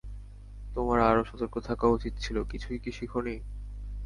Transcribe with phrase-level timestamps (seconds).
[0.75, 3.35] তোমার আরও সতর্ক থাকা উচিত ছিল, কিছুই কি শিখোনি?